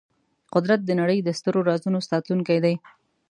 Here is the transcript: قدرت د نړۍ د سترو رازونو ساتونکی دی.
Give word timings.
قدرت 0.53 0.81
د 0.85 0.91
نړۍ 1.01 1.19
د 1.23 1.29
سترو 1.39 1.61
رازونو 1.69 1.99
ساتونکی 2.09 2.57
دی. 2.65 2.75